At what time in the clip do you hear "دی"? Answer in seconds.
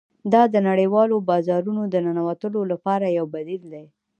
3.73-3.85